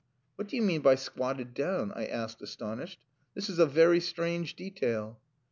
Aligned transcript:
"What 0.35 0.47
do 0.47 0.55
you 0.55 0.63
mean 0.63 0.81
by 0.81 0.95
squatted 0.95 1.53
down?" 1.53 1.91
I 1.93 2.07
asked, 2.07 2.41
astonished. 2.41 2.97
"This 3.35 3.51
is 3.51 3.59
a 3.59 3.67
very 3.67 3.99
strange 3.99 4.55
detail." 4.55 5.19